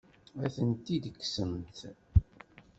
[0.45, 1.77] Ad ten-id-tekksemt?